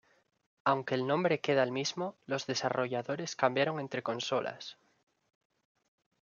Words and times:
Aunque 0.63 0.95
el 0.95 1.05
nombre 1.05 1.41
queda 1.41 1.61
el 1.61 1.71
mismo, 1.71 2.15
los 2.25 2.47
desarrolladores 2.47 3.35
cambiaron 3.35 3.79
entre 3.79 4.01
consolas. 4.01 4.79